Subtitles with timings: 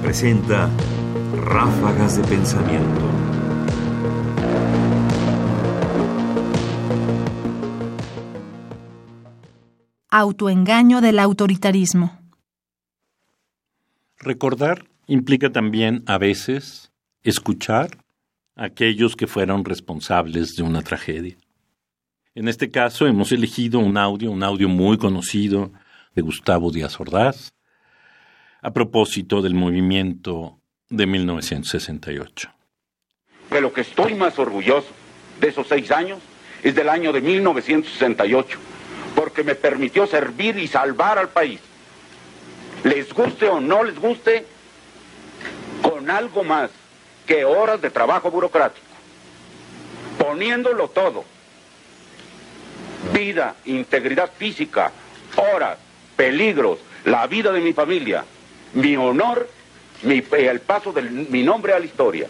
[0.00, 0.70] presenta
[1.34, 3.00] Ráfagas de Pensamiento.
[10.08, 12.16] Autoengaño del autoritarismo.
[14.18, 16.92] Recordar implica también a veces
[17.24, 17.98] escuchar
[18.54, 21.36] a aquellos que fueron responsables de una tragedia.
[22.36, 25.72] En este caso hemos elegido un audio, un audio muy conocido
[26.14, 27.52] de Gustavo Díaz Ordaz,
[28.62, 32.50] a propósito del movimiento de 1968.
[33.50, 34.88] De lo que estoy más orgulloso
[35.40, 36.18] de esos seis años
[36.62, 38.58] es del año de 1968,
[39.14, 41.60] porque me permitió servir y salvar al país.
[42.84, 44.44] Les guste o no les guste,
[45.82, 46.70] con algo más
[47.26, 48.86] que horas de trabajo burocrático,
[50.18, 51.24] poniéndolo todo,
[53.14, 54.92] vida, integridad física,
[55.36, 55.78] horas,
[56.16, 58.24] peligros, la vida de mi familia,
[58.74, 59.48] mi honor,
[60.02, 62.28] mi, el paso de mi nombre a la historia.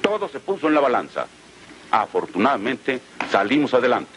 [0.00, 1.26] Todo se puso en la balanza.
[1.90, 3.00] Afortunadamente
[3.30, 4.10] salimos adelante.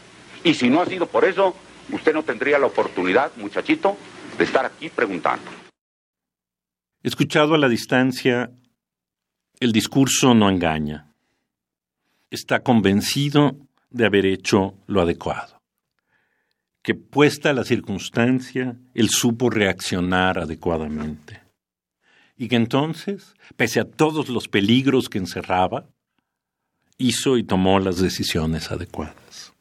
[0.43, 1.55] Y si no ha sido por eso,
[1.91, 3.97] usted no tendría la oportunidad, muchachito,
[4.37, 5.49] de estar aquí preguntando.
[7.03, 8.51] Escuchado a la distancia,
[9.59, 11.11] el discurso no engaña.
[12.29, 13.57] Está convencido
[13.89, 15.61] de haber hecho lo adecuado.
[16.85, 21.41] Que puesta la circunstancia, él supo reaccionar adecuadamente.
[22.37, 25.87] Y que entonces, pese a todos los peligros que encerraba,
[26.99, 29.51] hizo y tomó las decisiones adecuadas.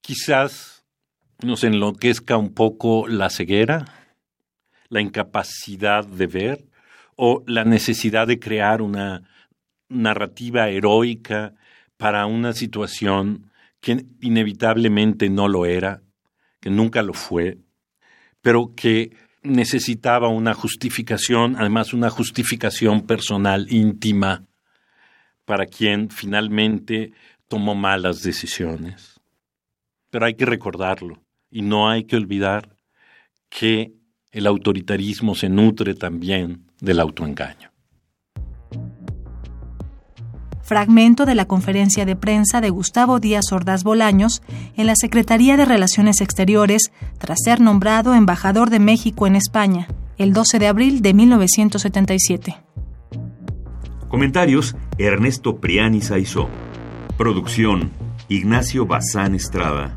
[0.00, 0.84] Quizás
[1.40, 3.84] nos enloquezca un poco la ceguera,
[4.88, 6.64] la incapacidad de ver
[7.14, 9.22] o la necesidad de crear una
[9.88, 11.54] narrativa heroica
[11.96, 13.47] para una situación
[13.80, 16.02] que inevitablemente no lo era,
[16.60, 17.58] que nunca lo fue,
[18.40, 19.12] pero que
[19.42, 24.44] necesitaba una justificación, además una justificación personal íntima
[25.44, 27.12] para quien finalmente
[27.48, 29.20] tomó malas decisiones.
[30.10, 32.76] Pero hay que recordarlo y no hay que olvidar
[33.48, 33.94] que
[34.30, 37.67] el autoritarismo se nutre también del autoengaño.
[40.68, 44.42] Fragmento de la conferencia de prensa de Gustavo Díaz Ordaz Bolaños
[44.76, 50.34] en la Secretaría de Relaciones Exteriores tras ser nombrado embajador de México en España el
[50.34, 52.56] 12 de abril de 1977.
[54.10, 56.50] Comentarios: Ernesto Priani Saizó.
[57.16, 57.90] Producción:
[58.28, 59.96] Ignacio Bazán Estrada.